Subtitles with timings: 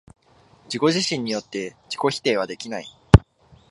[0.63, 2.87] 自己自身によって自己否定はできない。